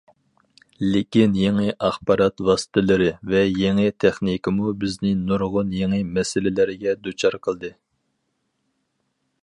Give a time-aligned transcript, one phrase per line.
[0.93, 7.71] لېكىن يېڭى ئاخبارات ۋاسىتىلىرى ۋە يېڭى تېخنىكىمۇ بىزنى نۇرغۇن يېڭى مەسىلىلەرگە دۇچار قىلدى.